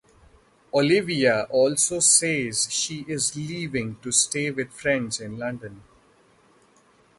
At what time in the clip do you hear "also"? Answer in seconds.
1.51-1.99